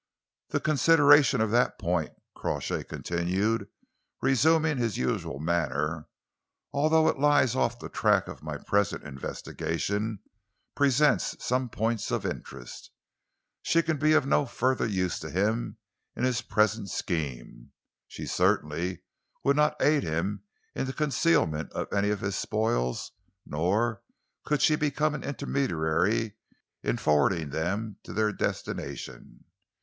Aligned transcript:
"The 0.49 0.59
consideration 0.59 1.41
of 1.41 1.51
that 1.51 1.77
point," 1.77 2.13
Crawshay 2.35 2.85
continued, 2.85 3.67
resuming 4.19 4.77
his 4.79 4.97
usual 4.97 5.37
manner, 5.37 6.07
"although 6.73 7.07
it 7.07 7.19
lies 7.19 7.55
off 7.55 7.77
the 7.77 7.87
track 7.87 8.27
of 8.27 8.41
my 8.41 8.57
present 8.57 9.03
investigation, 9.03 10.17
presents 10.75 11.35
some 11.45 11.69
points 11.69 12.09
of 12.09 12.25
interest. 12.25 12.89
She 13.61 13.83
can 13.83 13.97
be 13.97 14.13
of 14.13 14.25
no 14.25 14.47
further 14.47 14.87
use 14.87 15.19
to 15.19 15.29
him 15.29 15.77
in 16.15 16.23
his 16.23 16.41
present 16.41 16.89
scheme. 16.89 17.71
She 18.07 18.25
certainly 18.25 19.03
would 19.43 19.55
not 19.55 19.79
aid 19.79 20.01
him 20.01 20.41
in 20.73 20.87
the 20.87 20.93
concealment 20.93 21.71
of 21.73 21.93
any 21.93 22.09
of 22.09 22.21
his 22.21 22.35
spoils, 22.35 23.11
nor 23.45 24.01
could 24.45 24.63
she 24.63 24.75
become 24.75 25.13
an 25.13 25.23
intermediary 25.23 26.37
in 26.81 26.97
forwarding 26.97 27.51
them 27.51 27.97
to 28.01 28.13
their 28.13 28.31
destination. 28.33 29.45